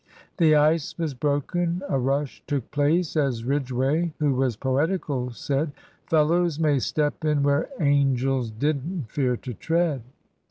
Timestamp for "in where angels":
7.23-8.49